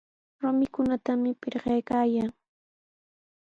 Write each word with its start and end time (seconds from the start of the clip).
Rumikunatami 0.41 1.29
pirqaykaayan. 1.41 2.29